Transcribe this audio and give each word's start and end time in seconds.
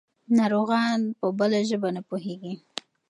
ناروغان 0.37 0.99
په 1.19 1.27
بله 1.39 1.59
ژبه 1.69 1.89
نه 1.95 2.01
پوهېږي. 2.07 2.53